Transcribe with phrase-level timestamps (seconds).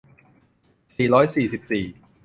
[0.95, 1.85] สี่ร้อยสี่สิบสี่